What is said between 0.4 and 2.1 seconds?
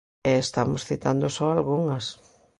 estamos citando só algunhas.